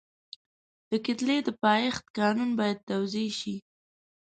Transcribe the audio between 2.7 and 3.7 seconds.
توضیح شي.